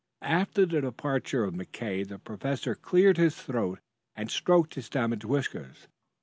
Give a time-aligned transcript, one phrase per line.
[0.23, 3.77] After the departure of McKay the professor cleared his throat
[4.15, 5.87] and stroked his damaged whiskers.